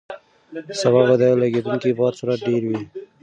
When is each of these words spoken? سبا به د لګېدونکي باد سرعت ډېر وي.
سبا 0.81 1.01
به 1.07 1.15
د 1.21 1.23
لګېدونکي 1.41 1.91
باد 1.99 2.13
سرعت 2.19 2.39
ډېر 2.47 2.63
وي. 2.69 2.81